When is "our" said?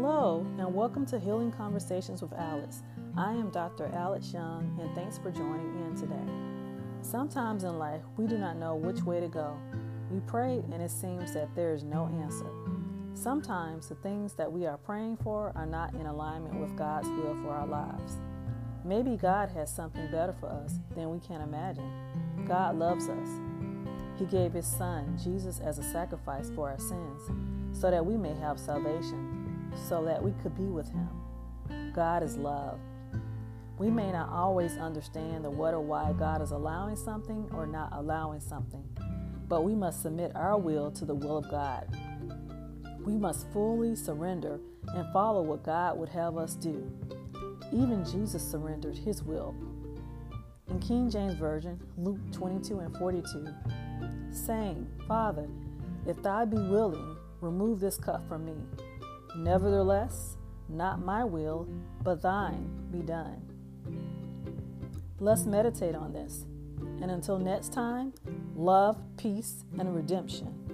17.50-17.66, 26.70-26.78, 40.34-40.58